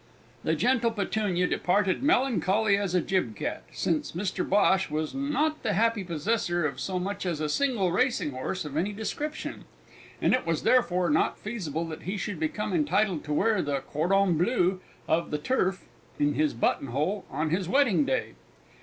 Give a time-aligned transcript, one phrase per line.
[0.43, 5.73] The gentle Petunia departed melancholy as a gib cat, since Mr Bhosh was not the
[5.73, 9.63] happy possessor of so much as a single racing horse of any description,
[10.19, 14.39] and it was therefore not feasible that he should become entitled to wear the cordon
[14.39, 15.85] bleu of the turf
[16.17, 18.33] in his buttonhole on his wedding day!